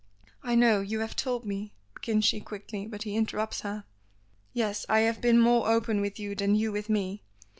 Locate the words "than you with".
6.33-6.89